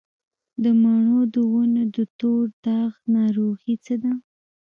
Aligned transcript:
د 0.63 0.65
مڼو 0.81 1.19
د 1.33 1.35
ونو 1.51 1.83
د 1.95 1.97
تور 2.19 2.43
داغ 2.65 2.91
ناروغي 3.15 3.75
څه 3.85 3.95
ده؟ 4.03 4.13